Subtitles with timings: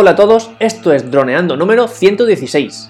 [0.00, 2.88] Hola a todos, esto es Droneando número 116.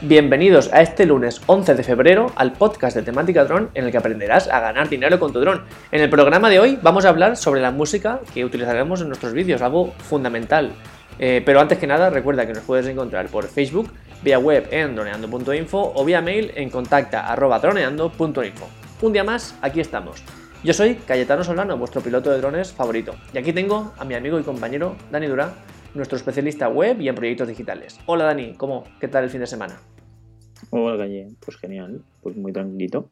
[0.00, 3.98] Bienvenidos a este lunes 11 de febrero al podcast de temática dron en el que
[3.98, 5.64] aprenderás a ganar dinero con tu dron.
[5.92, 9.34] En el programa de hoy vamos a hablar sobre la música que utilizaremos en nuestros
[9.34, 10.72] vídeos, algo fundamental.
[11.18, 13.90] Eh, pero antes que nada, recuerda que nos puedes encontrar por Facebook,
[14.22, 18.68] vía web en droneando.info o vía mail en contacta.droneando.info.
[19.02, 20.24] Un día más, aquí estamos.
[20.64, 23.12] Yo soy Cayetano Solano, vuestro piloto de drones favorito.
[23.34, 25.52] Y aquí tengo a mi amigo y compañero Dani Durán,
[25.94, 28.00] nuestro especialista web y en proyectos digitales.
[28.06, 28.84] Hola Dani, ¿cómo?
[28.98, 29.78] ¿Qué tal el fin de semana?
[30.70, 33.10] Hola Calle, pues genial, pues muy tranquilito.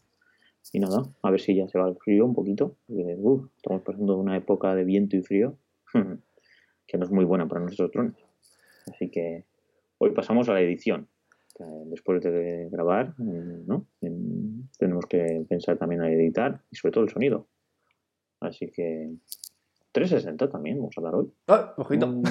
[0.73, 2.79] Y nada, a ver si ya se va el frío un poquito.
[2.89, 5.59] estamos pasando una época de viento y frío
[6.87, 8.17] que no es muy buena para nuestros drones.
[8.91, 9.45] Así que
[9.99, 11.07] hoy pasamos a la edición.
[11.87, 13.87] Después de grabar, eh, ¿no?
[14.79, 17.47] tenemos que pensar también en editar y sobre todo el sonido.
[18.41, 19.13] Así que
[19.93, 21.33] 360 también vamos a hablar hoy.
[21.49, 22.07] ¡Ah, ojito!
[22.07, 22.25] Mm,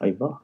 [0.00, 0.40] ahí va.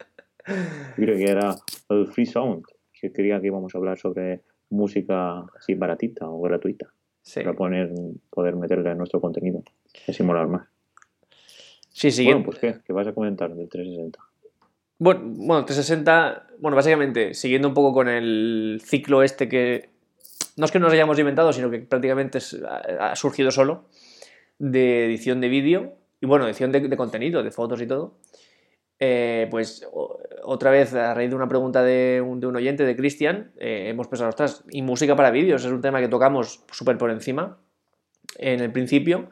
[0.96, 1.56] creo que era
[1.90, 6.92] el Free Sound, que quería que íbamos a hablar sobre música así baratita o gratuita.
[7.34, 7.92] Para poner,
[8.30, 9.62] poder meterle en nuestro contenido.
[10.08, 10.68] Así molar más.
[11.90, 12.24] Sí, sí.
[12.24, 12.76] Bueno, pues ¿qué?
[12.84, 14.29] ¿Qué vas a comentar del 360?
[15.00, 19.88] Bueno, bueno, 360, bueno, básicamente, siguiendo un poco con el ciclo este que
[20.58, 22.38] no es que nos hayamos inventado, sino que prácticamente
[23.00, 23.86] ha surgido solo,
[24.58, 28.18] de edición de vídeo y bueno, edición de, contenido, de fotos y todo.
[28.98, 29.88] Eh, pues
[30.42, 34.28] otra vez, a raíz de una pregunta de un, oyente, de Cristian, eh, hemos pensado,
[34.28, 37.56] ostras, y música para vídeos es un tema que tocamos súper por encima
[38.36, 39.30] en el principio,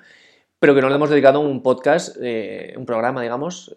[0.61, 3.75] pero que no le hemos dedicado un podcast, eh, un programa, digamos,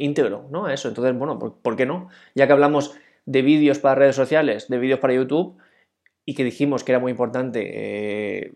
[0.00, 0.66] íntegro, ¿no?
[0.66, 0.88] A eso.
[0.88, 2.08] Entonces, bueno, ¿por, qué no?
[2.34, 2.94] Ya que hablamos
[3.26, 5.56] de vídeos para redes sociales, de vídeos para YouTube,
[6.24, 7.70] y que dijimos que era muy importante
[8.44, 8.52] eh,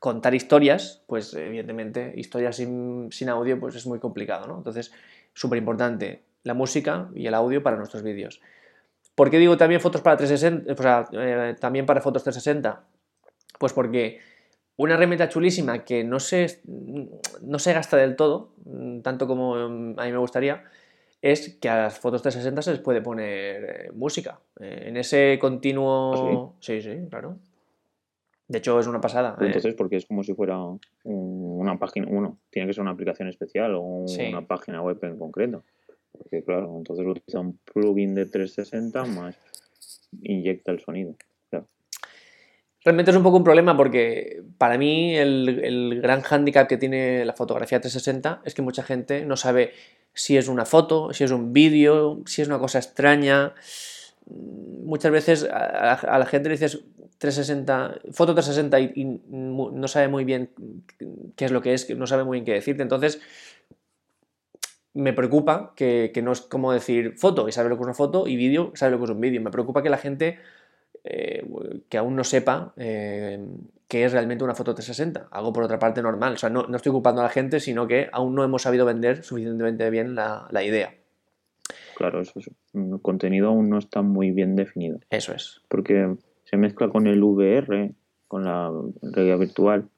[0.00, 4.56] contar historias, pues evidentemente historias sin, audio pues es muy complicado, ¿no?
[4.56, 4.92] Entonces,
[5.34, 8.40] súper importante la música y el audio para nuestros vídeos.
[9.14, 10.72] ¿Por qué digo también fotos para 360?
[10.72, 12.84] O sea, eh, también para fotos 360.
[13.58, 14.20] Pues porque
[14.76, 19.68] una herramienta chulísima que no se, no se gasta del todo, mm, tanto como a
[19.68, 20.64] mí me gustaría,
[21.22, 24.38] es que a las fotos 360 se les puede poner eh, música.
[24.60, 26.12] Eh, en ese continuo...
[26.14, 26.80] ¿Ah, sí?
[26.82, 27.38] sí, claro.
[28.48, 29.36] De hecho, es una pasada.
[29.40, 29.46] Eh.
[29.46, 30.58] Entonces, porque es como si fuera
[31.04, 35.64] una página, uno, tiene que ser una aplicación especial o una página web en concreto.
[36.12, 39.38] Porque claro, entonces utiliza un plugin de 360 más
[40.22, 41.16] inyecta el sonido.
[42.86, 47.32] Realmente es un poco un problema porque para mí el, gran hándicap que tiene la
[47.32, 49.72] fotografía 360 es que mucha gente no sabe
[50.14, 53.54] si es una foto, si es un vídeo, si es una cosa extraña.
[54.30, 56.84] Muchas veces a, la gente le dices
[57.18, 60.50] 360, foto 360 y, no sabe muy bien
[61.34, 62.84] qué es lo que es, no sabe muy bien qué decirte.
[62.84, 63.20] Entonces,
[64.94, 67.94] me preocupa que, que no es como decir foto y sabe lo que es una
[67.94, 69.42] foto y vídeo, sabe lo que es un vídeo.
[69.42, 70.38] Me preocupa que la gente
[71.08, 71.46] eh,
[71.88, 73.38] que aún no sepa eh,
[73.86, 75.28] qué es realmente una foto 360.
[75.30, 76.32] Algo por otra parte normal.
[76.34, 79.22] O sea, no, estoy ocupando a la gente, sino que aún no hemos sabido vender
[79.22, 80.94] suficientemente bien la, idea.
[81.96, 82.50] Claro, eso es.
[82.74, 84.98] El contenido aún no está muy bien definido.
[85.10, 85.62] Eso es.
[85.68, 87.92] Porque se mezcla con el VR,
[88.26, 89.88] con la realidad virtual.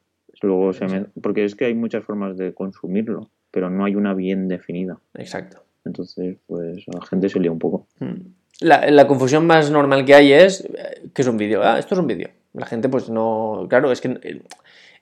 [0.42, 4.46] Luego se Porque es que hay muchas formas de consumirlo, pero no hay una bien
[4.46, 5.00] definida.
[5.14, 5.64] Exacto.
[5.84, 7.86] Entonces, pues la gente se lía un poco.
[7.98, 11.62] Hmm la, confusión más normal que hay es eh, que es un vídeo.
[11.62, 12.30] Ah, esto es un vídeo.
[12.52, 13.66] La gente, pues no.
[13.68, 14.42] Claro, es que eh,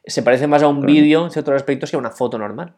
[0.04, 2.74] se parece más a un vídeo en ciertos aspectos que a una foto normal.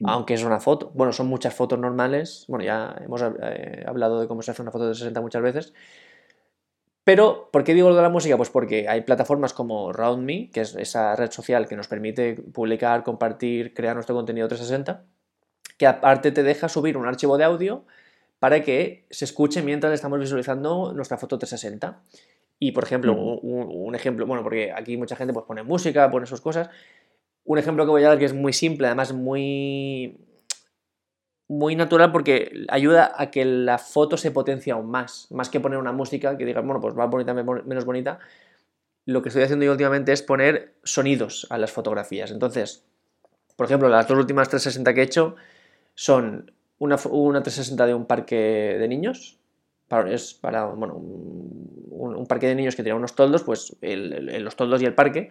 [0.00, 0.08] Mm.
[0.08, 0.90] Aunque es una foto.
[0.94, 2.44] Bueno, son muchas fotos normales.
[2.48, 5.72] Bueno, ya hemos eh, hablado de cómo se hace una foto de 60 muchas veces.
[7.04, 8.36] Pero, ¿por qué digo lo de la música?
[8.36, 13.02] Pues porque hay plataformas como RoundMe, que es esa red social que nos permite publicar,
[13.04, 15.04] compartir, crear nuestro contenido 360,
[15.76, 17.84] que aparte te deja subir un archivo de audio
[18.38, 22.02] para que se escuche mientras estamos visualizando nuestra foto 360.
[22.58, 26.40] Y, por ejemplo, un, ejemplo, bueno, porque aquí mucha gente pues, pone música, pone sus
[26.40, 26.70] cosas.
[27.44, 30.18] Un ejemplo que voy a dar que es muy simple, además muy,
[31.48, 35.26] muy natural porque ayuda a que la foto se potencie aún más.
[35.30, 38.18] Más que poner una música que diga, bueno, pues va bonita, menos bonita.
[39.04, 42.30] Lo que estoy haciendo yo últimamente es poner sonidos a las fotografías.
[42.30, 42.84] Entonces,
[43.56, 45.36] por ejemplo, las dos últimas 360 que he hecho
[45.94, 48.36] son una, una 360 de un parque
[48.78, 49.38] de niños.
[49.88, 54.82] Para, es para, bueno, un, parque de niños que tiene unos toldos, pues los toldos
[54.82, 55.30] y el parque.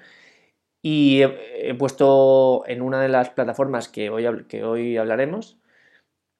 [0.81, 5.57] Y he, puesto en una de las plataformas que hoy, que hoy hablaremos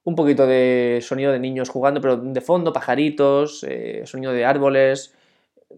[0.04, 5.16] un poquito de sonido de niños jugando, pero de fondo, pajaritos, eh, sonido de árboles,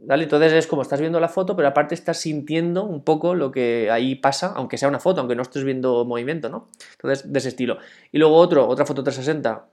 [0.03, 0.23] ¿Vale?
[0.23, 3.89] Entonces es como estás viendo la foto, pero aparte estás sintiendo un poco lo que
[3.91, 6.69] ahí pasa, aunque sea una foto, aunque no estés viendo movimiento, ¿no?
[6.93, 7.77] Entonces, de ese estilo.
[8.11, 9.65] Y luego otro, otra foto 360,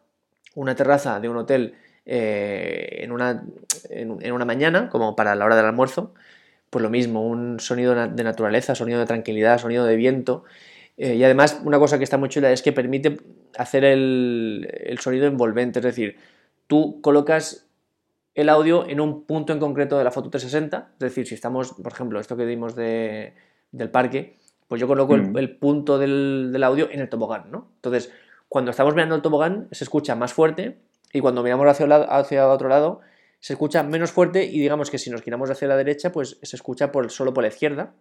[0.54, 1.74] una terraza de un hotel
[2.06, 3.44] eh, en, una,
[3.90, 6.14] en, una mañana, como para la hora del almuerzo,
[6.70, 10.44] pues lo mismo, un sonido de naturaleza, sonido de tranquilidad, sonido de viento.
[10.96, 13.18] Eh, y además, una cosa que está muy chula es que permite
[13.58, 16.16] hacer el, el sonido envolvente, es decir,
[16.66, 17.66] tú colocas
[18.34, 20.92] el audio en un punto en concreto de la foto 360.
[20.94, 24.38] Es decir, si estamos, por ejemplo, esto que dimos del parque,
[24.68, 25.58] pues yo coloco el, mm.
[25.58, 27.68] punto del, audio en el tobogán, ¿no?
[27.76, 28.10] Entonces,
[28.48, 30.78] cuando estamos mirando el tobogán, se escucha más fuerte
[31.12, 33.00] y cuando miramos hacia, hacia otro lado,
[33.40, 36.56] se escucha menos fuerte y digamos que si nos giramos hacia la derecha, pues se
[36.56, 37.94] escucha por, solo por la izquierda.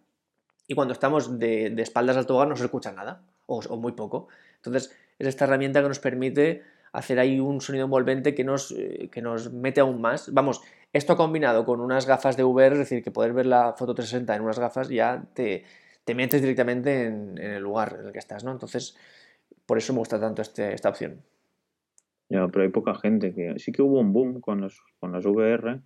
[0.68, 4.30] Y cuando estamos de, espaldas al tobogán no se escucha nada, o, o muy poco.
[4.58, 9.10] Entonces, es esta herramienta que nos permite hacer ahí un sonido envolvente que nos, eh,
[9.12, 10.34] que nos mete aún más.
[10.34, 10.62] Vamos,
[10.94, 14.36] esto combinado con unas gafas de VR, es decir, que poder ver la foto 360
[14.36, 15.64] en unas gafas ya te,
[16.04, 18.52] te metes directamente en, el lugar en el que estás, ¿no?
[18.52, 18.98] Entonces,
[19.66, 21.22] por eso me gusta tanto este, esta opción.
[22.30, 23.60] Ya, pero hay poca gente que...
[23.60, 25.82] Sí que hubo un boom con, los, con las VR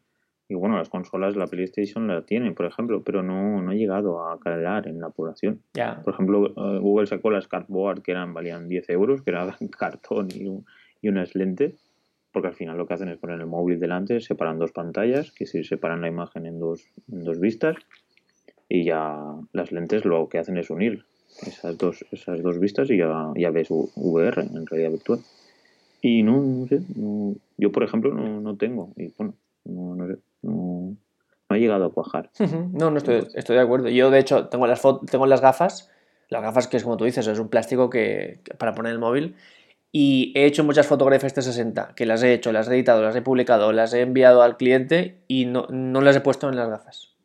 [0.48, 4.28] y bueno, las consolas, la PlayStation la tienen, por ejemplo, pero no, no ha llegado
[4.28, 5.64] a calar en la población.
[5.74, 6.02] Ya.
[6.04, 10.28] Por ejemplo, eh, Google sacó las Cardboard que eran, valían 10 euros, que era cartón
[10.32, 10.66] y un,
[11.06, 11.76] y unas lentes,
[12.32, 15.46] porque al final lo que hacen es poner el móvil delante, separan dos pantallas, que
[15.46, 17.76] si separan la imagen en dos, en dos vistas,
[18.68, 21.06] y ya las lentes lo que hacen es unir
[21.46, 25.20] esas dos, esas dos vistas y ya, ya ves VR en realidad virtual.
[26.02, 26.82] Y no, no sé,
[27.58, 29.36] yo por ejemplo no, no tengo, y bueno,
[29.66, 30.98] no, no sé, no,
[31.50, 32.32] ha llegado a cuajar.
[32.72, 33.90] No, no estoy, estoy de acuerdo.
[33.90, 35.92] Yo de hecho tengo las, tengo las gafas,
[36.30, 39.36] las gafas que es como tú dices, es un plástico que, para poner el móvil
[39.98, 43.22] y he hecho muchas fotografías 360, que las he hecho, las he editado, las he
[43.22, 47.16] publicado, las he enviado al cliente y no, las he puesto en las gafas.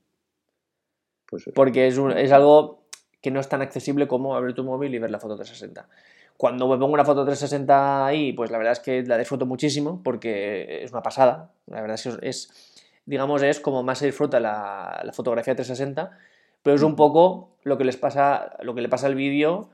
[1.26, 2.84] Pues Porque es, es, algo
[3.20, 5.88] que no es tan accesible como abrir tu móvil y ver la foto 360.
[6.36, 10.00] Cuando me pongo una foto 360 ahí, pues la verdad es que la disfruto muchísimo
[10.04, 11.50] porque es una pasada.
[11.66, 16.16] La verdad es que es, digamos, es como más se disfruta la, la fotografía 360,
[16.62, 19.70] pero es un poco lo que les pasa, lo que le pasa al vídeo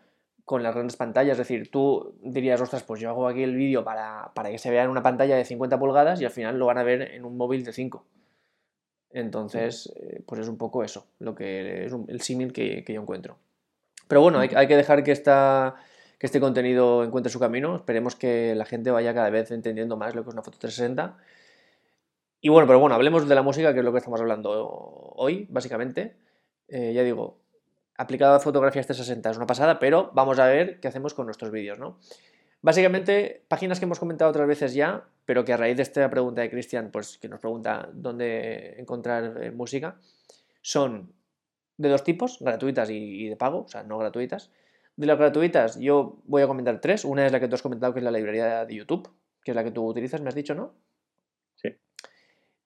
[0.46, 1.32] con las grandes pantallas.
[1.32, 4.84] Es decir, tú dirías, ostras, pues yo hago aquí el vídeo para, que se vea
[4.84, 7.36] en una pantalla de 50 pulgadas y al final lo van a ver en un
[7.36, 8.06] móvil de 5.
[9.10, 13.38] Entonces, eh, pues es un poco eso, lo que es el símil que, yo encuentro.
[14.06, 15.74] Pero bueno, hay, que dejar que, esta,
[16.18, 17.76] que este contenido encuentre su camino.
[17.76, 21.16] Esperemos que la gente vaya cada vez entendiendo más lo que es una foto 360.
[22.40, 24.52] Y bueno, pero bueno, hablemos de la música, que es lo que estamos hablando
[25.16, 26.14] hoy, básicamente.
[26.68, 27.40] Eh, ya digo,
[27.98, 31.50] aplicado a fotografías 360 es una pasada, pero vamos a ver qué hacemos con nuestros
[31.50, 31.98] vídeos, ¿no?
[32.62, 36.40] Básicamente, páginas que hemos comentado otras veces ya, pero que a raíz de esta pregunta
[36.40, 40.00] de Cristian, pues que nos pregunta dónde encontrar eh, música,
[40.62, 41.12] son
[41.76, 44.50] de dos tipos, gratuitas y, de pago, o sea, no gratuitas.
[44.96, 47.04] De las gratuitas, yo voy a comentar tres.
[47.04, 49.10] Una es la que tú has comentado, que es la librería de YouTube,
[49.44, 50.74] que es la que tú utilizas, me has dicho, ¿no?
[51.56, 51.76] Sí.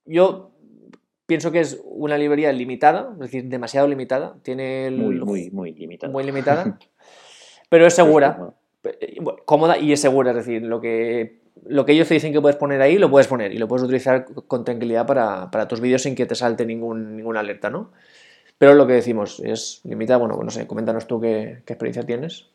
[0.04, 0.52] Yo
[1.30, 4.34] Pienso que es una librería limitada, es decir, demasiado limitada.
[4.42, 6.12] Tiene muy, muy, muy limitada.
[6.12, 6.76] Muy limitada.
[7.68, 10.32] pero es segura, eh, cómoda y es segura.
[10.32, 13.28] Es decir, lo que, lo que ellos te dicen que puedes poner ahí, lo puedes
[13.28, 17.16] poner y lo puedes utilizar con tranquilidad para, tus vídeos sin que te salte ningún,
[17.16, 17.92] ninguna alerta, ¿no?
[18.58, 20.18] Pero lo que decimos es limitada.
[20.18, 22.48] Bueno, no sé, coméntanos tú qué, qué experiencia tienes.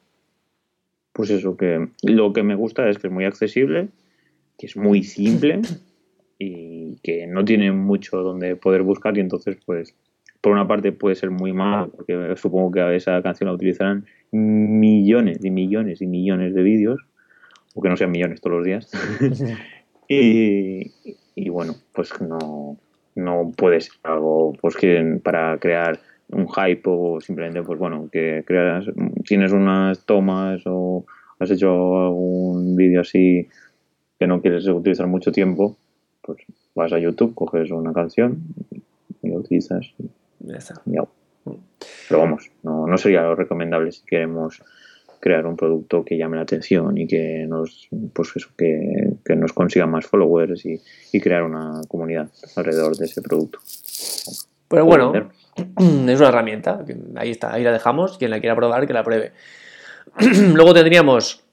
[1.13, 3.87] Pues eso, que lo que me gusta es que es muy accesible,
[4.57, 5.61] que es muy simple
[6.37, 9.95] y que no tiene mucho donde poder buscar y entonces pues
[10.41, 15.43] por una parte puede ser muy mal porque supongo que esa canción la utilizarán millones
[15.43, 17.01] y millones y millones de vídeos
[17.73, 18.91] o que no sean millones todos los días.
[20.07, 20.91] Y,
[21.33, 22.77] y, bueno pues no
[23.15, 25.99] no puede ser algo pues que para crear
[26.29, 28.85] un hype o simplemente pues bueno que creas
[29.23, 31.07] tienes unas tomas o
[31.39, 31.71] has hecho
[32.05, 33.47] algún vídeo así
[34.19, 35.75] que no quieres utilizar mucho tiempo
[36.25, 36.39] pues
[36.73, 38.43] vas a YouTube, coges una canción
[39.21, 39.93] y lo utilizas.
[40.39, 40.81] Ya está.
[40.85, 44.61] Pero vamos, no, no sería lo recomendable si queremos
[45.19, 49.53] crear un producto que llame la atención y que nos pues eso, que, que nos
[49.53, 50.79] consiga más followers y,
[51.11, 53.59] y, crear una comunidad alrededor de ese producto.
[54.67, 55.13] Pero bueno,
[55.55, 56.83] es una herramienta,
[57.15, 59.31] ahí está, ahí la dejamos, quien la quiera probar, que la pruebe.
[60.53, 61.44] Luego tendríamos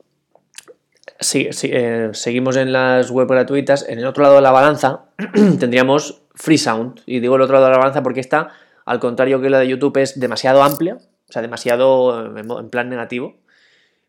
[1.23, 5.07] si, eh, seguimos en las web gratuitas, en el otro lado de la balanza
[5.59, 7.01] tendríamos Freesound.
[7.07, 8.51] Y digo el otro lado de la balanza porque esta,
[8.85, 13.37] al contrario que la de YouTube, es demasiado amplia, o sea, demasiado en plan negativo.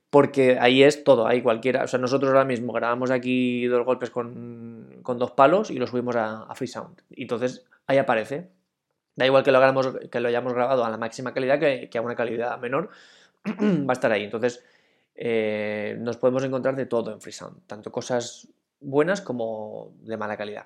[0.09, 1.83] Porque ahí es todo, hay cualquiera.
[1.83, 6.15] O sea, nosotros ahora mismo grabamos aquí dos golpes con, dos palos y lo subimos
[6.15, 7.01] a, Freesound.
[7.09, 8.51] Y entonces ahí aparece.
[9.15, 12.01] Da igual que lo, hagamos, que lo hayamos grabado a la máxima calidad que, a
[12.01, 12.89] una calidad menor,
[13.45, 14.23] va a estar ahí.
[14.23, 14.63] Entonces,
[15.15, 18.47] eh, nos podemos encontrar de todo en Freesound, tanto cosas
[18.79, 20.65] buenas como de mala calidad.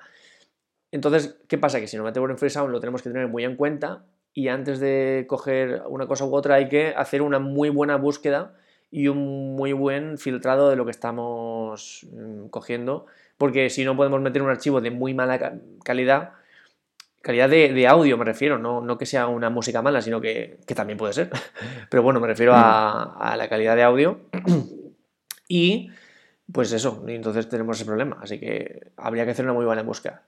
[0.92, 1.80] Entonces, ¿qué pasa?
[1.80, 4.80] Que si nos metemos en Freesound lo tenemos que tener muy en cuenta y antes
[4.80, 8.56] de coger una cosa u otra hay que hacer una muy buena búsqueda
[8.90, 13.06] y un muy buen filtrado de lo que estamos mm, cogiendo,
[13.38, 16.32] porque si no podemos meter un archivo de muy mala calidad,
[17.22, 20.98] calidad de, audio me refiero, no, no, que sea una música mala, sino que, también
[20.98, 21.30] puede ser.
[21.90, 24.22] Pero bueno, me refiero a, la calidad de audio.
[25.48, 25.90] y
[26.52, 28.20] pues eso, entonces tenemos ese problema.
[28.22, 30.24] Así que habría que hacer una muy buena búsqueda.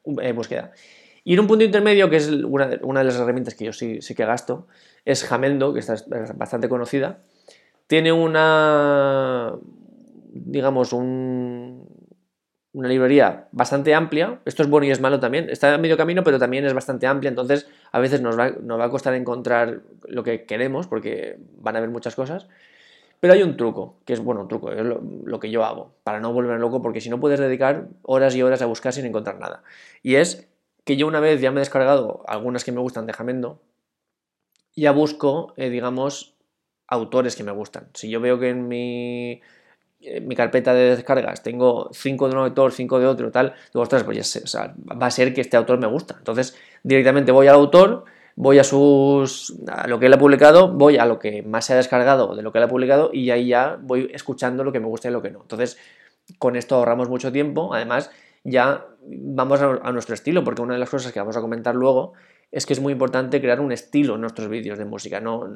[1.24, 4.26] Y en un punto intermedio, que es una de, las herramientas que yo sí que
[4.26, 4.68] gasto,
[5.06, 5.96] es Jamendo, que está
[6.36, 7.20] bastante conocida.
[7.88, 9.56] Tiene una,
[10.32, 11.59] digamos, un,
[12.74, 14.40] una librería bastante amplia.
[14.46, 15.50] Esto es bueno y es malo también.
[15.50, 17.30] Está a medio camino, pero también es bastante amplia.
[17.30, 21.76] Entonces, a veces nos va, nos va a costar encontrar lo que queremos, porque van
[21.76, 22.48] a haber muchas cosas.
[23.20, 26.20] Pero hay un truco, que es, bueno, un truco, es lo, que yo hago, para
[26.20, 29.40] no volverme loco, porque si no puedes dedicar horas y horas a buscar sin encontrar
[29.40, 29.64] nada.
[30.02, 30.48] Y es
[30.86, 33.62] que yo una vez ya me he descargado algunas que me gustan de Jamendo,
[34.74, 36.38] ya busco, eh, digamos,
[36.88, 37.90] autores que me gustan.
[37.94, 39.42] Si yo veo que en mi
[40.22, 44.04] mi carpeta de descargas tengo 5 de un autor, 5 de otro, tal, digo, ostras,
[44.04, 46.16] pues ya va a ser que este autor me gusta.
[46.18, 50.98] Entonces, directamente voy al autor, voy a sus a lo que él ha publicado, voy
[50.98, 53.48] a lo que más se ha descargado de lo que él ha publicado y ahí
[53.48, 55.42] ya voy escuchando lo que me gusta y lo que no.
[55.42, 55.78] Entonces,
[56.38, 58.12] con esto ahorramos mucho tiempo, además
[58.46, 62.14] ya vamos a nuestro estilo, porque una de las cosas que vamos a comentar luego
[62.52, 65.20] es que es muy importante crear un estilo en nuestros vídeos de música.
[65.20, 65.48] No,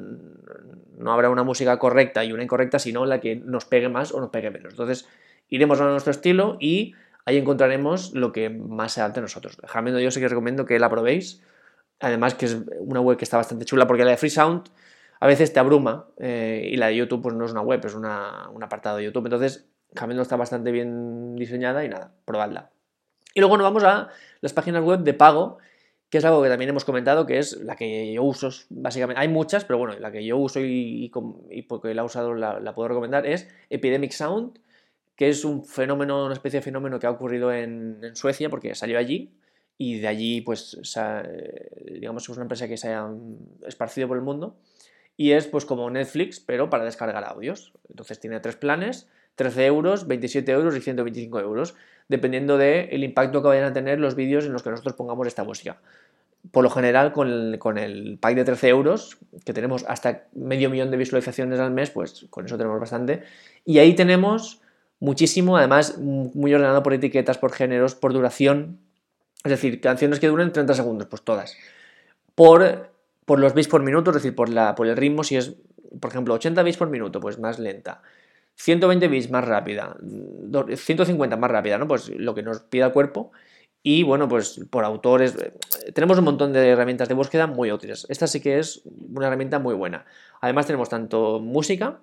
[0.96, 4.20] no habrá una música correcta y una incorrecta, sino la que nos pegue más o
[4.20, 4.72] nos pegue menos.
[4.72, 5.08] Entonces,
[5.48, 9.56] iremos a nuestro estilo y ahí encontraremos lo que más se adapte a nosotros.
[9.66, 11.42] Jamendo yo sí que recomiendo que la probéis.
[12.00, 14.68] Además que es una web que está bastante chula porque la de Freesound
[15.20, 17.94] a veces te abruma eh, y la de YouTube pues no es una web, es
[17.94, 19.26] un apartado de YouTube.
[19.26, 22.70] Entonces, Jamendo está bastante bien diseñada y nada, probadla.
[23.32, 24.08] Y luego nos vamos a
[24.40, 25.58] las páginas web de pago
[26.10, 29.28] que es algo que también hemos comentado, que es la que yo uso, básicamente, hay
[29.28, 31.10] muchas, pero bueno, la que yo uso y,
[31.68, 34.58] porque la he usado la, puedo recomendar, es Epidemic Sound,
[35.16, 38.98] que es un fenómeno, una especie de fenómeno que ha ocurrido en, Suecia, porque salió
[38.98, 39.32] allí,
[39.76, 40.78] y de allí, pues,
[41.84, 43.10] digamos que es una empresa que se ha
[43.66, 44.56] esparcido por el mundo,
[45.16, 47.72] y es pues como Netflix, pero para descargar audios.
[47.88, 51.74] Entonces tiene tres planes, 13 euros, 27 euros y 125 euros,
[52.08, 55.44] dependiendo del impacto que vayan a tener los vídeos en los que nosotros pongamos esta
[55.44, 55.78] música
[56.50, 60.70] por lo general con el, con el, pack de 13 euros, que tenemos hasta medio
[60.70, 63.22] millón de visualizaciones al mes, pues con eso tenemos bastante.
[63.64, 64.60] Y ahí tenemos
[65.00, 68.78] muchísimo, además muy ordenado por etiquetas, por géneros, por duración.
[69.42, 71.56] Es decir, canciones que duren 30 segundos, pues todas.
[72.34, 72.90] Por,
[73.24, 75.54] por los bits por minuto, es decir, por, la, por el ritmo, si es,
[76.00, 78.02] por ejemplo, 80 bits por minuto, pues más lenta.
[78.56, 79.96] 120 bits más rápida,
[80.76, 81.88] 150 más rápida, ¿no?
[81.88, 83.32] Pues lo que nos pida el cuerpo
[83.86, 85.52] y bueno, pues por autores, eh,
[85.92, 88.06] tenemos un montón de herramientas de búsqueda muy útiles.
[88.08, 90.06] Esta sí que es una herramienta muy buena.
[90.40, 92.00] Además tenemos tanto música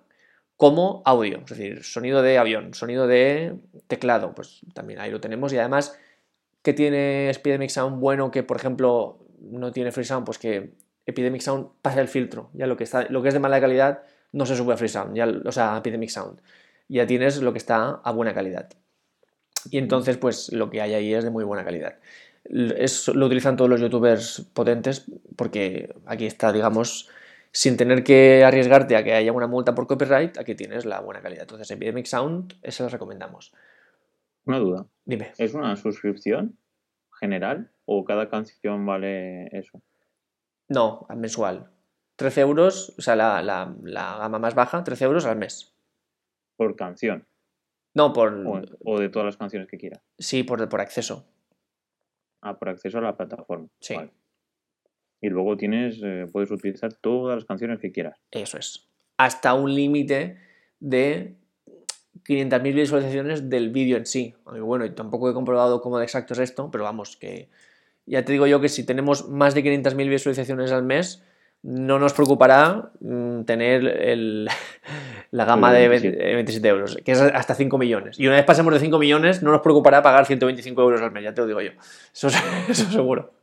[0.58, 3.56] como audio, es decir, sonido de avión, sonido de
[3.88, 5.54] teclado, pues también ahí lo tenemos.
[5.54, 5.98] Y además,
[6.62, 10.24] ¿qué tiene Epidemic Sound bueno que, por ejemplo, no tiene Free Sound?
[10.24, 10.76] Pues que
[11.08, 14.04] Epidemic Sound pasa el filtro, ya lo que, está, lo que es de mala calidad
[14.32, 16.42] no se sube a Free Sound, ya, o sea, Epidemic Sound.
[16.88, 18.70] Ya tienes lo que está a buena calidad.
[19.70, 22.00] Y entonces, pues lo que hay ahí es de muy buena calidad.
[22.44, 27.10] Es, lo utilizan todos los youtubers potentes porque aquí está, digamos,
[27.52, 31.22] sin tener que arriesgarte a que haya una multa por copyright, aquí tienes la buena
[31.22, 31.44] calidad.
[31.44, 33.54] Entonces, Epidemic Sound, esa la recomendamos.
[34.46, 34.88] Una duda.
[35.06, 35.34] Dime.
[35.38, 36.58] ¿Es una suscripción
[37.20, 39.82] general o cada canción vale eso?
[40.68, 41.70] No, mensual.
[42.22, 45.74] 13 euros, o sea, la, la, la gama más baja, 13 euros al mes.
[46.56, 47.26] Por canción.
[47.96, 48.32] No, por.
[48.86, 50.04] O, de todas las canciones que quieras.
[50.20, 51.26] Sí, por, por acceso.
[52.42, 53.68] Ah, por acceso a la plataforma.
[53.80, 53.96] Sí.
[55.20, 58.20] Y luego tienes, eh, puedes utilizar todas las canciones que quieras.
[58.30, 58.88] Eso es.
[59.18, 60.38] Hasta un límite
[60.80, 61.38] de
[62.24, 64.36] 500.000 visualizaciones del vídeo en sí.
[64.46, 67.50] Bueno, y tampoco he comprobado cómo de exacto es esto, pero vamos, que
[68.06, 71.24] ya te digo yo que si tenemos más de 500.000 visualizaciones al mes,
[71.64, 74.50] no nos preocupará mm, tener el,
[75.32, 78.20] la gama de 27 euros, que es hasta 5 millones.
[78.20, 81.24] Y una vez pasemos de 5 millones, no nos preocupará pagar 125 euros al mes,
[81.24, 81.72] ya te lo digo yo.
[82.14, 82.30] Eso,
[82.70, 83.34] eso seguro.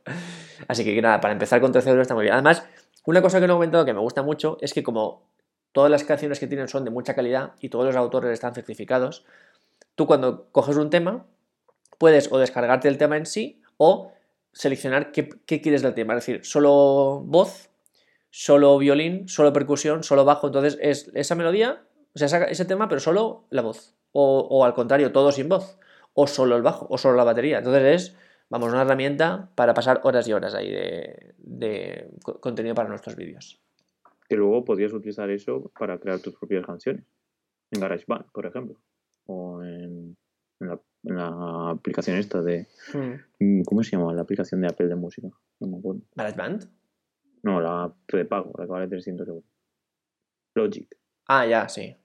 [0.67, 2.33] Así que nada, para empezar con 13 euros está muy bien.
[2.33, 2.65] Además,
[3.05, 5.23] una cosa que no he comentado que me gusta mucho es que como
[5.71, 9.25] todas las canciones que tienen son de mucha calidad y todos los autores están certificados,
[9.95, 11.25] tú cuando coges un tema,
[11.97, 14.11] puedes o descargarte el tema en sí o
[14.51, 16.13] seleccionar qué, qué quieres del tema.
[16.13, 17.68] Es decir, solo voz,
[18.29, 20.47] solo violín, solo percusión, solo bajo.
[20.47, 21.83] Entonces es esa melodía,
[22.15, 23.95] o sea, ese tema, pero solo la voz.
[24.11, 25.77] O, o al contrario, todo sin voz.
[26.13, 27.59] O solo el bajo, o solo la batería.
[27.59, 28.17] Entonces es,
[28.49, 33.15] vamos, una herramienta para pasar horas y horas ahí de, de co- contenido para nuestros
[33.15, 33.61] vídeos.
[34.27, 37.03] Que luego podrías utilizar eso para crear tus propias canciones.
[37.71, 38.79] En GarageBand, por ejemplo.
[39.27, 40.17] O en,
[40.59, 42.67] en la, en la aplicación esta de...
[43.39, 44.13] mm, ¿Cómo se llama?
[44.13, 45.29] La aplicación de Apple de música.
[45.59, 46.01] No me acuerdo.
[46.15, 46.67] ¿GarageBand?
[47.43, 49.43] No, la de pago, la que vale 300 euros.
[50.55, 50.97] Logic.
[51.27, 51.95] Ah, ya, sí.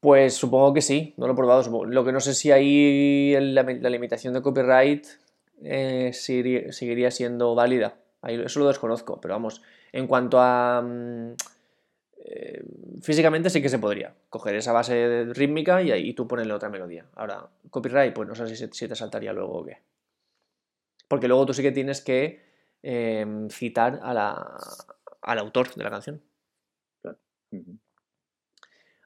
[0.00, 1.84] Pues supongo que sí, no lo he probado.
[1.84, 5.06] Lo que no sé si ahí la, limitación de copyright
[5.62, 7.96] eh, seguiría, siendo válida.
[8.22, 10.82] Eso lo desconozco, pero vamos, en cuanto a...
[10.82, 11.34] mm,
[12.18, 12.64] eh,
[13.02, 17.06] físicamente sí que se podría coger esa base rítmica y ahí tú ponerle otra melodía.
[17.14, 19.78] Ahora, copyright, pues no sé si, si te saltaría luego o qué.
[21.08, 22.45] Porque luego tú sí que tienes que
[22.82, 24.56] em, citar a la-
[25.22, 26.22] al autor de la canción.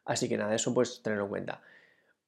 [0.05, 1.63] Así que nada, eso pues tenerlo en cuenta.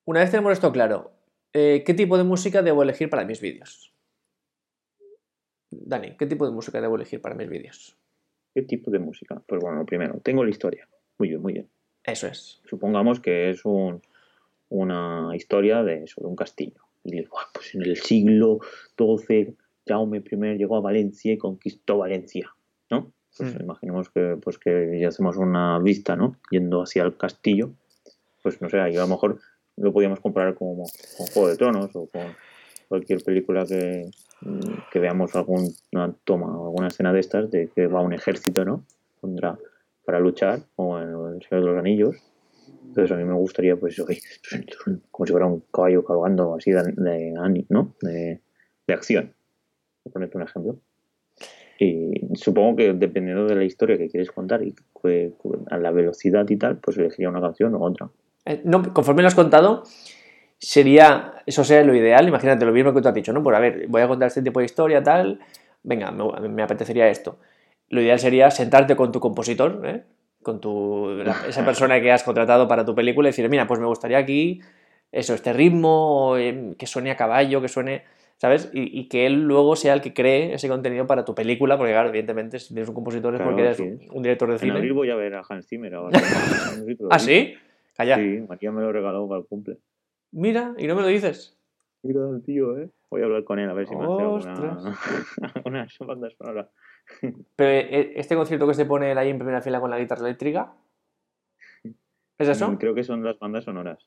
[0.05, 1.13] Una vez tenemos esto claro,
[1.53, 3.93] eh, ¿qué tipo de música debo elegir para mis vídeos?
[5.71, 7.97] Dani, ¿qué tipo de música debo elegir para mis vídeos?
[8.55, 9.43] ¿Qué tipo de música?
[9.47, 10.87] Pues bueno, lo primero, tengo la historia.
[11.19, 11.71] Muy bien, muy bien.
[12.05, 12.61] Eso es.
[12.69, 14.03] Supongamos que es un-
[14.69, 16.83] una historia de, sobre un castillo.
[17.05, 18.59] Y dices, "Buah, pues en el siglo
[18.97, 22.51] XII, Jaume I llegó a Valencia y conquistó Valencia,
[22.91, 23.13] ¿no?
[23.37, 23.63] Pues Mm.
[23.63, 26.37] imaginemos que, pues que ya hacemos una vista, ¿no?
[26.51, 27.73] Yendo hacia el castillo.
[28.43, 29.41] Pues no sé, ahí a lo mejor
[29.77, 30.77] lo podríamos comparar como
[31.17, 32.23] con Juego de Tronos o con
[32.89, 34.11] cualquier película que,
[34.43, 34.61] mm,
[34.93, 35.69] que veamos alguna
[36.25, 38.85] toma o alguna escena de estas de que va un ejército, ¿no?
[39.21, 39.59] Contra,
[40.05, 42.17] para luchar, o en el Señor de los Anillos.
[42.89, 44.21] Entonces a mí me gustaría, pues, oye,
[45.11, 47.95] como si fuera un caballo cabalgando así de, de, ani- ¿no?
[48.03, 48.41] de,
[48.87, 49.33] de acción.
[50.03, 50.77] Por ponerte un ejemplo.
[51.79, 54.75] Y supongo que dependiendo de la historia que quieres contar y
[55.71, 58.09] a la velocidad y tal, pues elegiría una canción o otra.
[58.45, 59.83] Eh, no, conforme lo has contado,
[60.59, 63.43] sería, eso sería lo ideal, imagínate lo mismo que tú has dicho, ¿no?
[63.43, 65.41] Pues a ver, voy a contar este tipo de historia, tal,
[65.83, 67.39] venga, me, me apetecería esto.
[67.89, 70.03] Lo ideal sería sentarte con tu compositor, ¿eh?
[70.43, 73.81] con tu, la- esa persona que has contratado para tu película y decir, mira, pues
[73.81, 74.61] me gustaría aquí,
[75.11, 78.05] eso, este ritmo, eh, que suene a caballo, que suene,
[78.43, 78.71] ¿sabes?
[78.73, 81.93] Y, y que él luego sea el que cree ese contenido para tu película, porque
[81.93, 84.09] claro, evidentemente, si tienes un compositor es Claro, porque eres sí.
[84.11, 84.73] un, director de En cine.
[84.73, 85.95] abril voy a ver a Hans Zimmer.
[85.95, 86.19] ahora.
[87.11, 87.55] ¿Ah, sí?
[87.97, 88.17] Calla.
[88.17, 89.79] Sí, María me lo regaló para el cumple.
[90.33, 91.57] Mira, y no me lo dices.
[92.03, 92.91] Mira el tío, ¿eh?
[93.11, 94.85] Voy a hablar con él a ver si me hace alguna, Ostras.
[95.65, 96.69] una banda sonora.
[97.55, 100.27] Pero eh, este concierto que se pone él ahí en primera fila con la guitarra
[100.27, 100.73] eléctrica.
[102.39, 102.73] ¿Es eso?
[102.73, 104.05] Mm, Creo que son las bandas sonoras.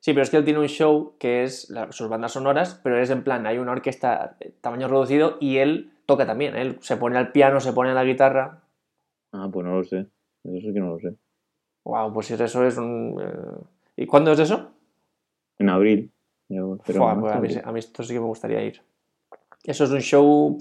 [0.00, 2.98] Sí, pero es que él tiene un show que es la- sus bandas sonoras, pero
[3.00, 6.54] es en plan, hay una orquesta de tamaño reducido y él toca también.
[6.56, 8.60] Él se pone al piano, se pone a la guitarra.
[9.32, 10.06] Ah, pues no lo sé.
[10.44, 11.14] Eso sí que no lo sé.
[11.84, 13.18] Wow, pues eso es un.
[13.20, 13.64] eh,
[13.96, 14.70] ¿Y cuándo es eso?
[15.58, 16.12] En abril.
[16.48, 18.80] Yo- pero Fua, no pues a, mí, a mí esto sí que me gustaría ir.
[19.64, 20.56] Eso es un show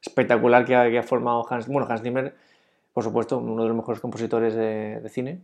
[0.00, 1.66] espectacular que ha, que ha formado Hans.
[1.66, 2.34] Bueno, Hans Zimmer,
[2.92, 5.42] por supuesto, uno de los mejores compositores de, de cine.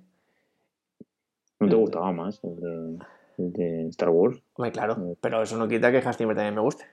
[1.61, 2.99] ¿No te gustaba más el de,
[3.39, 4.43] el de Star Wars?
[4.55, 5.13] Hombre, claro, Mm.
[5.21, 6.85] pero eso no quita que Hans Zimmer también me guste.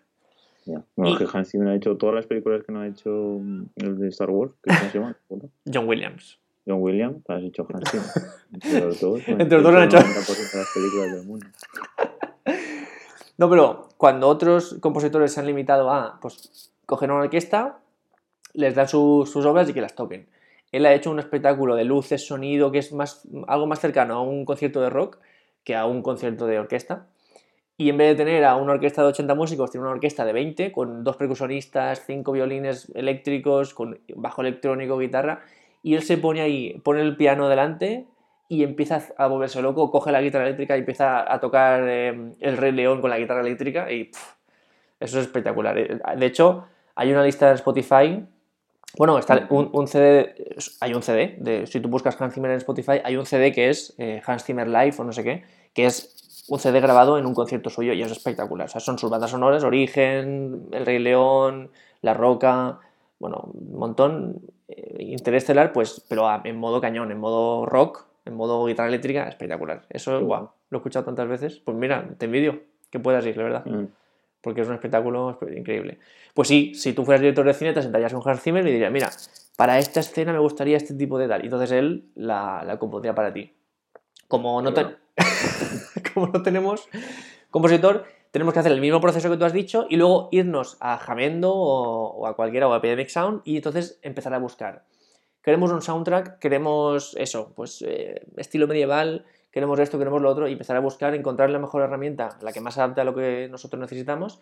[0.66, 0.82] Ya.
[0.96, 3.10] Bueno, Y- que Hans Zimmer ha hecho todas las películas que no ha hecho
[3.42, 4.54] mm, el de Star Wars.
[4.64, 5.18] ¿Qué se llama?
[5.74, 6.40] John Williams.
[6.66, 8.08] John Williams, has hecho Hans Zimmer.
[8.54, 9.22] Entre los dos.
[9.28, 11.46] Entre los dos han hecho- el 90% de las películas del mundo.
[13.38, 17.80] No, pero cuando otros compositores se han limitado a, pues, coger una orquesta,
[18.54, 20.28] les dan su- sus obras y que las toquen.
[20.74, 22.92] Él ha hecho un espectáculo de luces, sonido, que es
[23.48, 25.20] algo más cercano a un concierto de rock
[25.64, 27.06] que a un concierto de orquesta.
[27.78, 30.34] Y en vez de tener a una orquesta de 80 músicos, tiene una orquesta de
[30.34, 35.42] 20, con dos percusionistas, cinco violines eléctricos, con bajo electrónico, guitarra.
[35.84, 38.08] Y él se pone ahí, pone el piano delante
[38.50, 42.58] y empieza a volverse loco, coge la guitarra eléctrica y empieza a tocar eh, el
[42.58, 44.10] Rey León con la guitarra eléctrica y
[45.00, 45.76] eso es espectacular.
[46.18, 48.26] De hecho, hay una lista en Spotify,
[48.98, 50.36] bueno, está un, un CD,
[50.82, 53.70] hay un CD, de, si tú buscas Hans Zimmer en Spotify, hay un CD que
[53.70, 57.26] es eh, Hans Zimmer Live o no sé qué, que es un CD grabado en
[57.26, 58.68] un concierto suyo y es espectacular.
[58.68, 62.80] O sea, son sus bandas sonoras, Origen, El Rey León, La Roca,
[63.20, 64.42] bueno, un montón.
[64.68, 69.28] eh, Interestelar, pues, pero a- en modo cañón, en modo rock, en modo guitarra eléctrica,
[69.28, 69.84] espectacular.
[69.90, 70.54] Eso, guau, bueno.
[70.70, 71.60] lo he escuchado tantas veces.
[71.64, 73.66] Pues mira, te envidio que puedas ir, la verdad.
[73.66, 73.86] Mm.
[74.44, 76.00] Porque es un espectáculo espe- increíble.
[76.36, 78.92] Pues sí, si tú fueras director de cine, te sentarías con Hans Zimmer y dirías,
[78.92, 79.10] mira,
[79.58, 81.42] para esta escena me gustaría este tipo de tal.
[81.42, 83.56] Y entonces él la, la compondría para ti.
[84.28, 84.96] Como no, ten-
[86.14, 86.88] Como no tenemos
[87.50, 90.98] compositor, tenemos que hacer el mismo proceso que tú has dicho y luego irnos a
[90.98, 94.86] Jamendo o, a cualquiera o a Epidemic Sound y entonces empezar a buscar.
[95.44, 100.52] Queremos un soundtrack, queremos eso, pues eh, estilo medieval, queremos esto, queremos lo otro y
[100.52, 103.80] empezar a buscar, encontrar la mejor herramienta, la que más adapte a lo que nosotros
[103.80, 104.42] necesitamos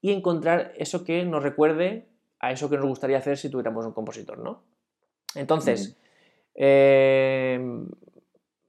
[0.00, 2.06] y encontrar eso que nos recuerde
[2.38, 4.62] a eso que nos gustaría hacer si tuviéramos un compositor, ¿no?
[5.34, 5.98] Entonces,
[6.54, 7.60] eh,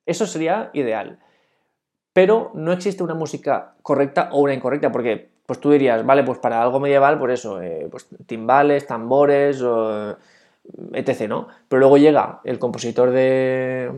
[0.05, 1.19] eso sería ideal
[2.15, 6.39] pero no existe una música correcta o una incorrecta, porque pues tú dirías, vale, pues
[6.39, 9.61] para algo medieval, por eso, eh, pues timbales, tambores,
[10.93, 11.49] etc., ¿no?
[11.67, 13.91] Pero luego llega el compositor de,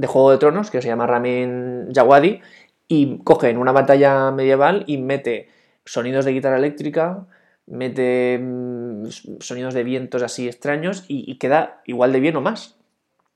[0.00, 2.40] de Juego de Tronos, que se llama Ramin Jawadi,
[2.88, 5.48] y coge en una batalla medieval y mete
[5.84, 7.26] sonidos de guitarra eléctrica,
[7.66, 9.06] mete mm,
[9.40, 12.76] sonidos de vientos así extraños y, y, queda igual de bien o más,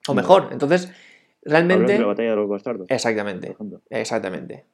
[0.09, 0.49] o mejor.
[0.51, 0.93] Entonces,
[1.45, 1.99] Realmente.
[1.99, 2.87] la batalla de los bastardos.
[2.91, 3.57] Exactamente.
[3.91, 4.65] Exactamente.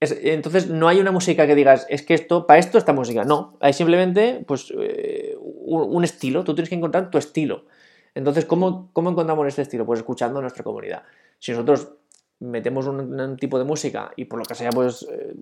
[0.00, 3.24] entonces, no hay una música que digas, es que esto, para esto esta música.
[3.24, 6.44] No, hay simplemente pues, eh, un, estilo.
[6.44, 7.66] Tú tienes que encontrar tu estilo.
[8.14, 9.86] Entonces, ¿cómo, ¿cómo encontramos este estilo?
[9.86, 11.02] Pues escuchando a nuestra comunidad.
[11.38, 11.92] Si nosotros
[12.40, 15.34] metemos un, tipo de música y por lo que sea, pues eh,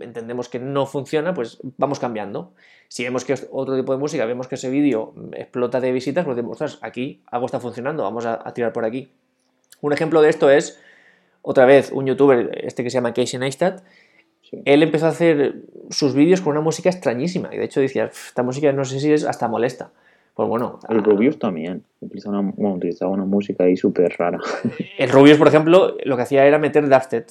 [0.00, 2.52] entendemos que no funciona, pues vamos cambiando.
[2.88, 6.24] Si vemos que es otro tipo de música, vemos que ese vídeo explota de visitas,
[6.24, 9.12] pues decimos, aquí algo está funcionando, vamos a tirar por aquí.
[9.80, 10.80] Un ejemplo de esto es,
[11.42, 13.82] otra vez, un youtuber, este que se llama Casey Neistat,
[14.64, 17.50] él empezó a hacer sus vídeos con una música extrañísima.
[17.52, 19.92] Y de hecho decía, esta música no sé si es hasta molesta.
[20.38, 20.78] Pues bueno.
[20.88, 21.82] El Rubius también.
[21.98, 24.38] Utilizaba una, utilizaba una música ahí súper rara.
[24.96, 27.24] El Rubius, por ejemplo, lo que hacía era meter Dafted,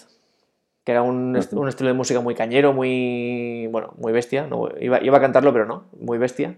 [0.83, 3.69] que era un, un, estilo de música muy cañero, muy.
[3.71, 4.45] Bueno, muy bestia.
[4.47, 6.57] No, iba, iba, a cantarlo, pero no, muy bestia.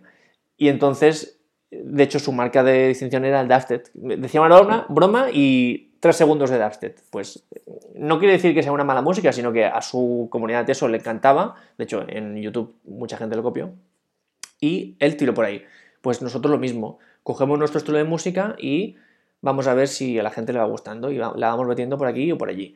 [0.58, 3.84] Y entonces de hecho, su marca de distinción era el Dafted.
[3.94, 6.96] Decía una broma, broma y tres segundos de Dafted.
[7.12, 7.48] Pues
[7.94, 10.88] no quiere decir que sea una mala música, sino que a su comunidad de eso
[10.88, 11.54] le encantaba.
[11.78, 13.72] De hecho, en YouTube mucha gente lo copió.
[14.60, 15.64] Y él tiró por ahí.
[16.02, 17.00] Pues nosotros lo mismo.
[17.24, 18.96] Cogemos nuestro estilo de música y
[19.42, 22.08] vamos a ver si a la gente le va gustando y la vamos metiendo por
[22.08, 22.76] aquí o por allí.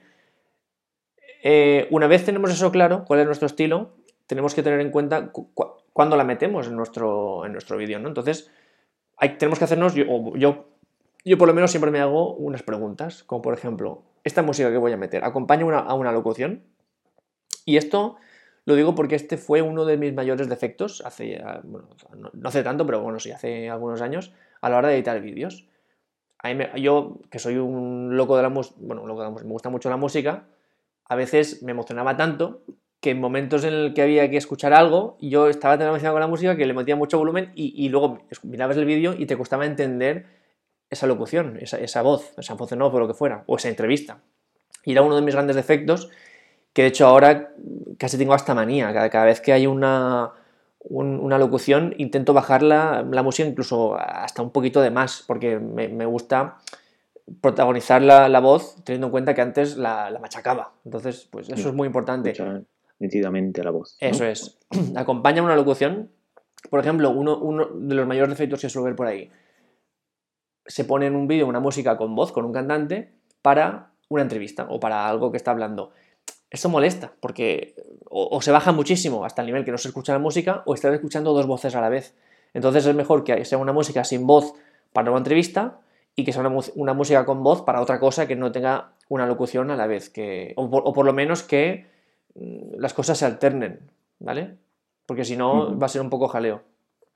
[1.46, 3.92] Eh, una vez tenemos eso claro, cuál es nuestro estilo,
[4.28, 5.32] tenemos que tener en cuenta
[5.92, 8.08] cuándo la metemos en nuestro, en nuestro vídeo, ¿no?
[8.08, 8.50] Entonces,
[9.38, 10.06] tenemos que hacernos, yo,
[10.36, 10.66] yo,
[11.26, 14.78] yo por lo menos siempre me hago unas preguntas, como por ejemplo, esta música que
[14.78, 16.64] voy a meter, ¿acompaña a una locución?
[17.66, 18.16] Y esto
[18.65, 21.89] lo digo porque este fue uno de mis mayores defectos, hace, bueno,
[22.34, 25.67] no, hace tanto, pero bueno, sí, hace algunos años, a la hora de editar vídeos.
[26.78, 30.47] yo, que soy un loco de la música, bueno, me gusta mucho la música,
[31.06, 32.63] a veces me emocionaba tanto
[33.04, 36.21] que en momentos en el que había que escuchar algo, yo estaba tan emocionado con
[36.21, 39.65] la música que le metía mucho volumen y, luego mirabas el vídeo y te costaba
[39.65, 40.26] entender
[40.89, 44.21] esa locución, esa, voz, esa voz no, o lo que fuera, o esa entrevista.
[44.86, 46.10] Y era uno de mis grandes defectos,
[46.74, 47.54] que de hecho ahora
[47.98, 48.92] casi tengo hasta manía.
[49.10, 50.32] Cada, vez que hay una,
[50.80, 56.58] una locución intento bajar la, música incluso hasta un poquito de más, porque me, gusta
[57.42, 60.74] protagonizar la, voz teniendo en cuenta que antes la, machacaba.
[60.84, 62.34] Entonces, pues eso es muy importante
[63.00, 63.98] nítidamente la voz.
[64.00, 64.58] Eso es.
[64.96, 66.10] Acompaña una locución.
[66.70, 69.30] Por ejemplo, uno, uno, de los mayores defectos que suelo ver por ahí.
[70.66, 74.68] Se pone en un vídeo una música con voz, con un cantante, para una entrevista
[74.70, 75.92] o para algo que está hablando.
[76.54, 77.76] Esto molesta, porque
[78.10, 80.94] o, se baja muchísimo hasta el nivel que no se escucha la música, o estás
[80.94, 82.16] escuchando dos voces a la vez.
[82.54, 84.54] Entonces es mejor que sea una música sin voz
[84.94, 85.80] para una entrevista
[86.16, 86.42] y que sea
[86.76, 90.10] una, música con voz para otra cosa que no tenga una locución a la vez.
[90.10, 91.92] Que, o por lo menos que
[92.36, 93.80] Mm, las cosas se alternen,
[94.20, 94.56] ¿vale?
[95.06, 96.63] Porque si no, va a ser un poco jaleo.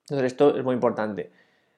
[0.02, 1.32] Entonces, esto es muy importante.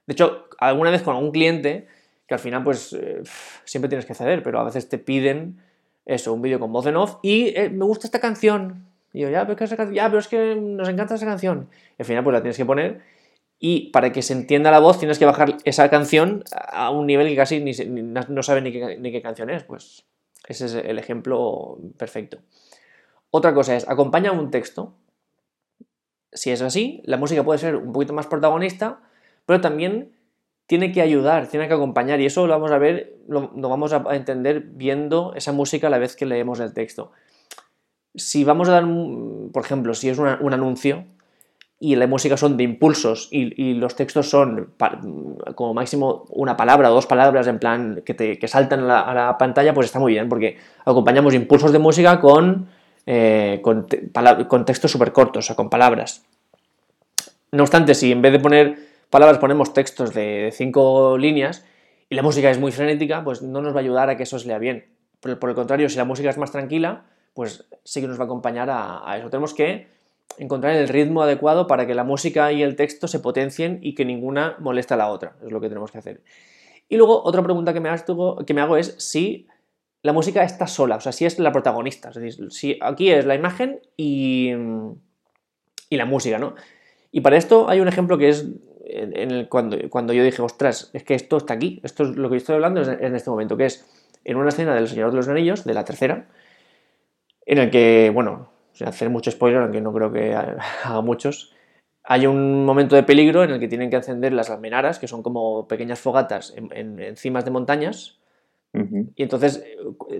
[0.05, 1.87] De hecho, alguna vez con algún cliente,
[2.27, 3.21] que al final, pues, eh,
[3.63, 5.61] siempre tienes que ceder, pero a veces te piden
[6.09, 8.85] eso, un vídeo con voz en off, y eh, me gusta esta canción.
[9.13, 11.69] Y yo, ya pero, es que nos encanta esa canción.
[11.97, 13.01] al final, pues la tienes que poner.
[13.59, 17.27] Y para que se entienda la voz, tienes que bajar esa canción a un nivel
[17.27, 19.63] que casi ni, no sabe ni qué, ni qué canción es.
[19.63, 20.05] Pues
[20.47, 22.39] ese es el ejemplo perfecto.
[23.31, 24.95] Otra cosa es, acompaña un texto.
[26.31, 29.01] Si es así, la música puede ser un poquito más protagonista,
[29.45, 30.15] pero también
[30.69, 34.03] tiene que ayudar, tiene que acompañar, y eso lo vamos a ver, lo, vamos a
[34.15, 37.11] entender viendo esa música a la vez que leemos el texto.
[38.13, 38.85] Si vamos a dar,
[39.51, 41.05] por ejemplo, si es un anuncio
[41.79, 44.73] y la música son de impulsos y, los textos son
[45.55, 49.73] como máximo una palabra o dos palabras en plan que, te, saltan a la pantalla,
[49.73, 52.67] pues está muy bien, porque acompañamos impulsos de música con
[53.11, 53.87] eh, con,
[54.65, 56.23] textos súper cortos, o sea, con palabras.
[57.51, 61.65] No obstante, si en vez de poner palabras ponemos textos de cinco líneas
[62.09, 64.39] y la música es muy frenética, pues no nos va a ayudar a que eso
[64.39, 64.85] se lea bien.
[65.19, 68.25] Por el, contrario, si la música es más tranquila, pues sí que nos va a
[68.25, 69.29] acompañar a, eso.
[69.29, 69.87] Tenemos que
[70.37, 74.05] encontrar el ritmo adecuado para que la música y el texto se potencien y que
[74.05, 75.35] ninguna moleste a la otra.
[75.43, 76.21] Es lo que tenemos que hacer.
[76.87, 79.47] Y luego, otra pregunta que me, hago, que me hago es si
[80.01, 82.09] la música está sola, o sea, si es la protagonista.
[82.09, 84.51] Es decir, si aquí es la imagen y,
[85.89, 86.55] y la música, ¿no?
[87.11, 88.47] Y para esto hay un ejemplo que es
[88.89, 92.37] en cuando, cuando yo dije, ostras, es que esto está aquí, esto es lo que
[92.37, 93.85] estoy hablando en este momento, que es
[94.23, 96.27] en una escena del Señor de los Anillos, de la tercera,
[97.45, 100.35] en el que, bueno, sin hacer mucho spoiler, aunque no creo que
[100.83, 101.53] haga muchos,
[102.03, 105.21] hay un momento de peligro en el que tienen que encender las almenaras, que son
[105.21, 108.17] como pequeñas fogatas en, en, de montañas.
[108.71, 109.63] Y entonces,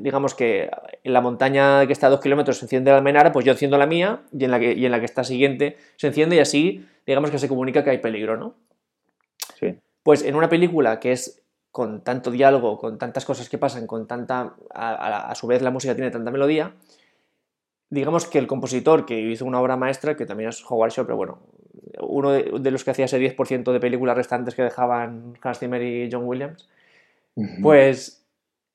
[0.01, 0.71] digamos que
[1.03, 3.77] en la montaña que está a dos kilómetros se enciende la almenara, pues yo enciendo
[3.77, 6.39] la mía y en la que, y en la que está siguiente se enciende y
[6.39, 8.55] así, digamos que se comunica que hay peligro, ¿no?
[9.59, 9.77] Sí.
[10.01, 14.07] Pues en una película que es con tanto diálogo, con tantas cosas que pasan, con
[14.07, 14.55] tanta.
[14.73, 16.73] A, a su vez la música tiene tanta melodía,
[17.89, 21.17] digamos que el compositor que hizo una obra maestra, que también es Howard Shaw, pero
[21.17, 21.39] bueno,
[22.01, 26.09] uno de, los que hacía ese 10% de películas restantes que dejaban Hans Zimmer y
[26.11, 26.69] John Williams,
[27.61, 28.18] pues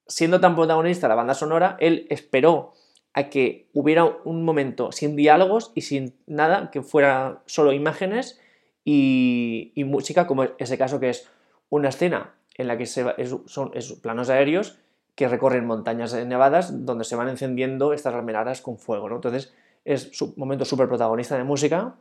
[0.07, 2.73] siendo tan protagonista la banda sonora, él esperó
[3.15, 8.41] a que hubiera un momento sin diálogos y sin nada, que fuera solo imágenes
[8.85, 11.29] y, música, como ese caso que es
[11.71, 13.05] una escena en la que se,
[13.47, 14.79] son planos aéreos
[15.15, 19.17] que recorren montañas nevadas donde se van encendiendo estas almenaras con fuego, ¿no?
[19.17, 21.95] Entonces es un momento súper protagonista de música,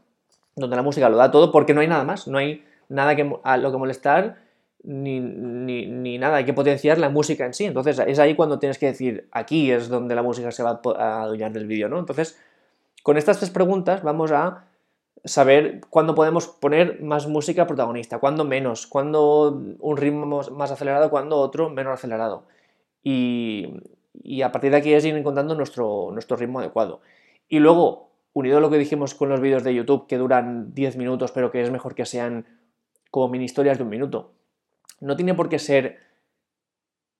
[0.55, 3.31] donde la música lo da todo porque no hay nada más, no hay nada que,
[3.43, 4.42] a lo que molestar
[4.83, 7.65] ni, ni, nada, hay que potenciar la música en sí.
[7.65, 11.23] Entonces es ahí cuando tienes que decir, aquí es donde la música se va a
[11.23, 11.99] adueñar del vídeo, ¿no?
[11.99, 12.39] Entonces,
[13.01, 14.65] con estas tres preguntas vamos a
[15.25, 21.39] saber cuándo podemos poner más música protagonista, cuándo menos, cuándo un ritmo más acelerado, cuándo
[21.39, 22.43] otro menos acelerado.
[23.03, 23.79] Y,
[24.43, 27.01] a partir de aquí es ir encontrando nuestro, nuestro ritmo adecuado.
[27.47, 30.97] Y luego, unido a lo que dijimos con los vídeos de YouTube, que duran 10
[30.97, 32.45] minutos, pero que es mejor que sean
[33.11, 34.33] como mini historias de un minuto.
[35.03, 35.99] No tiene por qué ser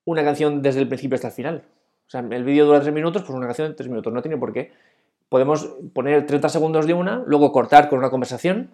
[0.06, 1.64] una canción desde el principio hasta el final.
[2.08, 4.14] O sea, el vídeo dura 3 minutos, pues una canción de 3 minutos.
[4.14, 4.72] No tiene por qué.
[5.30, 8.70] Podemos poner 30 segundos de una, luego cortar con una conversación,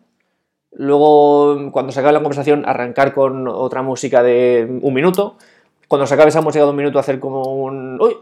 [0.72, 5.38] luego cuando se acabe la conversación arrancar con otra música de un minuto,
[5.88, 8.00] cuando se acabe esa música de un minuto, hacer como un.
[8.02, 8.16] ¡Uy!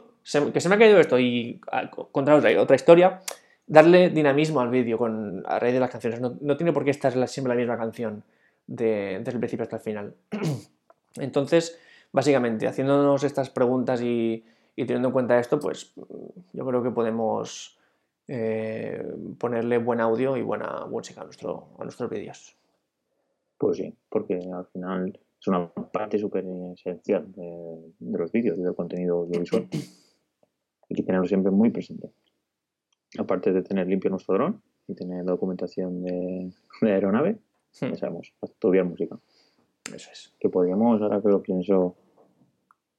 [0.53, 3.21] que se me ha caído esto y ah, contar otra, otra historia.
[3.65, 6.21] Darle dinamismo al vídeo con, a raíz de las canciones.
[6.21, 8.23] No, tiene por qué estar siempre la misma canción
[8.65, 10.13] desde el principio hasta el final.
[11.19, 11.79] Entonces,
[12.11, 14.43] básicamente, haciéndonos estas preguntas y,
[14.75, 15.93] teniendo en cuenta esto, pues
[16.53, 17.77] yo creo que podemos
[18.27, 19.03] eh,
[19.39, 22.55] ponerle buen audio y buena música a, nuestro, a nuestros vídeos.
[23.57, 28.75] Pues sí, porque al final es una parte súper esencial de, los vídeos y del
[28.75, 29.67] contenido audiovisual.
[29.71, 32.11] Hay que tenerlo siempre muy presente.
[33.17, 36.51] Aparte de tener limpio nuestro dron y tener documentación de,
[36.81, 37.37] aeronave,
[37.79, 37.89] hmm.
[37.89, 39.17] ya sabemos, estudiar música.
[39.93, 40.33] Eso es.
[40.39, 41.95] Que podríamos, ahora que lo pienso,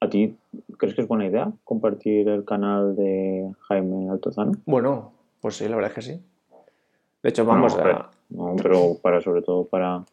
[0.00, 0.36] ¿a ti
[0.76, 4.52] crees que es buena idea compartir el canal de Jaime Altozano?
[4.66, 6.22] Bueno, pues sí, la verdad es que sí.
[7.22, 8.10] De hecho, vamos a...
[8.30, 10.04] no, pero para, sobre todo para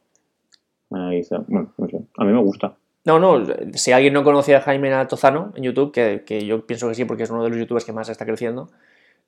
[0.90, 1.98] bueno, no sé.
[2.18, 2.76] A mí me gusta.
[3.06, 6.96] No, no, si alguien no conocía a Jaime Altozano en YouTube, que, yo pienso que
[6.96, 8.70] sí, porque es uno de los youtubers que más está creciendo,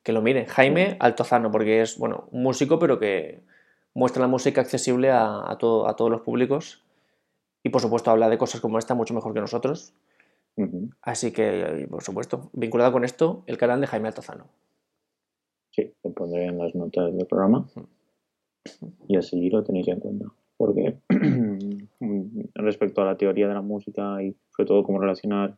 [0.02, 0.48] que lo mire.
[0.48, 3.42] Jaime Altozano, porque es, bueno, un músico, pero que
[3.94, 6.84] muestra la música accesible a, a, todo, a todos los públicos.
[7.68, 9.94] Y por supuesto habla de cosas como esta mucho mejor que nosotros.
[11.02, 14.46] Así que, por supuesto, vinculado con esto, el canal de Jaime Altozano.
[15.72, 17.68] Sí, lo pondré en las notas del programa.
[19.10, 20.98] Y así lo tenéis en cuenta porque
[22.56, 25.58] respecto a la teoría de la música y sobre todo cómo relacionar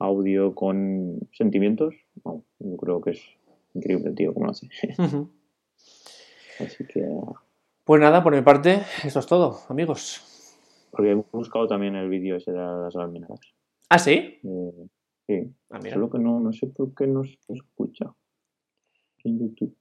[0.00, 3.22] audio con sentimientos, yo creo que es
[3.74, 4.68] increíble tío cómo lo hace.
[6.58, 7.08] Así que...
[7.84, 10.33] Pues nada, por mi parte, eso es todo, amigos.
[10.94, 13.40] Porque he buscado también el vídeo ese de las almenadas.
[13.88, 14.38] ¿Ah, sí?
[14.42, 14.88] Eh,
[15.26, 15.54] sí.
[15.70, 18.14] Ah, Solo que no, no sé por qué no se escucha
[19.24, 19.76] en YouTube.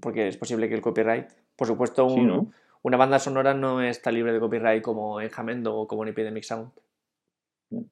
[0.00, 2.50] Porque es posible que el copyright, por supuesto, un, sí, ¿no?
[2.82, 6.42] una banda sonora no está libre de copyright como en Jamendo o como en Epidemic
[6.42, 6.72] Sound.
[7.70, 7.82] Mm.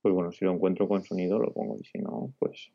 [0.00, 2.70] Pues bueno, si lo encuentro con sonido lo pongo y si no, pues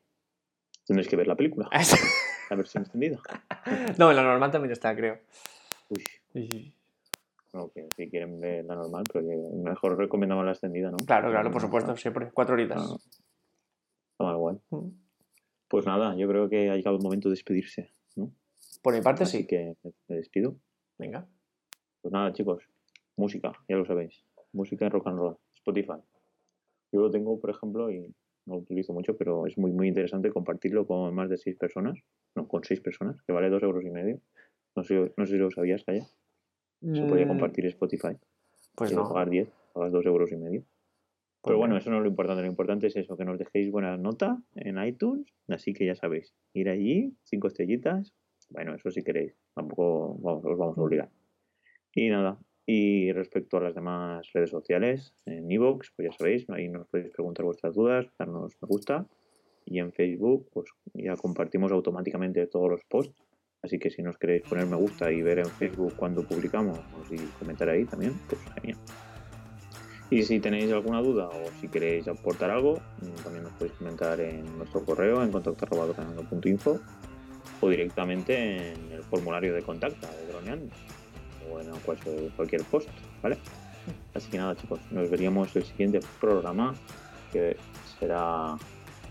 [0.85, 1.69] tendréis que ver la película.
[2.49, 3.19] A ver si me entendido.
[3.97, 5.19] no, en la normal también está, creo.
[5.89, 6.73] Uy.
[7.53, 9.25] No, que si quieren ver la normal, pero
[9.63, 10.97] mejor recomendamos la extendida, ¿no?
[10.97, 12.31] Claro, claro, por supuesto, siempre.
[12.33, 12.81] Cuatro horitas.
[12.81, 12.95] Ah,
[14.11, 14.61] está mal igual.
[14.71, 14.89] Mm.
[15.67, 18.31] Pues nada, yo creo que ha llegado el momento de despedirse, ¿no?
[18.81, 19.47] Por mi parte, Así sí.
[19.47, 19.75] que
[20.07, 20.55] me despido.
[20.97, 21.27] Venga.
[22.01, 22.63] Pues nada, chicos.
[23.17, 24.23] Música, ya lo sabéis.
[24.51, 25.37] Música en rock and roll.
[25.53, 26.01] Spotify.
[26.91, 28.13] Yo lo tengo, por ejemplo, y
[28.45, 31.97] no lo utilizo mucho, pero es muy, muy interesante compartirlo con más de seis personas,
[32.35, 34.19] no, con seis personas, que vale dos euros y medio.
[34.75, 36.05] No sé, no sé si lo sabías, Calla.
[36.93, 38.15] Se podía Mm, compartir Spotify.
[38.75, 40.61] Pues Si no pagas 10, pagas dos euros y medio.
[40.61, 41.79] Pero Pues bueno, no.
[41.79, 42.41] eso no es lo importante.
[42.41, 45.27] Lo importante es eso, que nos dejéis buena nota en iTunes.
[45.47, 48.13] Así que ya sabéis, ir allí, cinco estrellitas.
[48.49, 49.33] Bueno, eso si queréis.
[49.53, 51.09] Tampoco vamos, os vamos a obligar.
[51.93, 52.37] Y nada.
[52.65, 57.11] Y respecto a las demás redes sociales, en Evox, pues ya sabéis, ahí nos podéis
[57.11, 59.05] preguntar vuestras dudas, darnos me gusta.
[59.65, 63.13] Y en Facebook, pues ya compartimos automáticamente todos los posts.
[63.63, 67.15] Así que si nos queréis poner me gusta y ver en Facebook cuando publicamos, si
[67.39, 68.77] comentar ahí también, pues genial.
[70.09, 74.19] Y si tenéis alguna duda o si queréis aportar algo, mm, también nos podéis comentar
[74.19, 76.79] en nuestro correo en contacto.info
[77.61, 80.75] o directamente en el formulario de contacto de Droneando
[81.49, 81.67] o en
[82.35, 82.89] cualquier, post,
[83.21, 83.37] ¿vale?
[84.13, 86.73] Así que nada, chicos, nos veríamos el siguiente programa
[87.31, 87.57] que
[87.99, 88.57] será.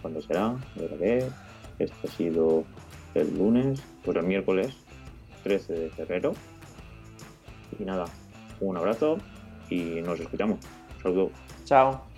[0.02, 0.46] ¿Cuándo será?
[0.46, 1.28] A ver, a ver.
[1.78, 2.64] Este ha sido
[3.14, 4.74] el lunes, pues el miércoles
[5.44, 6.34] 13 de febrero.
[7.78, 8.04] Y nada,
[8.60, 9.18] un abrazo
[9.70, 10.58] y nos escuchamos.
[11.02, 11.30] Saludos.
[11.64, 12.11] Chao.